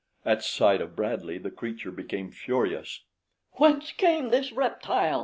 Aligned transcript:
At 0.25 0.41
sight 0.41 0.81
of 0.81 0.95
Bradley 0.95 1.37
the 1.37 1.51
creature 1.51 1.91
became 1.91 2.31
furious. 2.31 3.01
"Whence 3.57 3.91
came 3.91 4.29
this 4.29 4.51
reptile?" 4.51 5.19